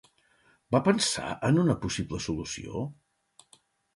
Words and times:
Va 0.75 0.79
pensar 0.87 1.25
en 1.49 1.59
una 1.65 1.75
possible 1.83 2.21
solució? 2.29 2.87